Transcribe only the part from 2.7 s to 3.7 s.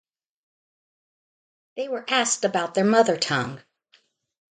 their mother-tongue.